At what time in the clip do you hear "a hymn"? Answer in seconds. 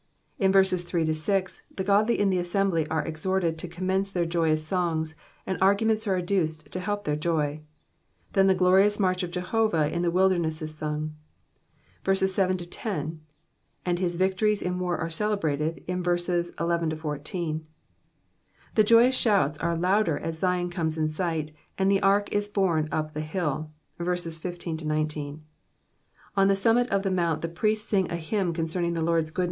28.11-28.51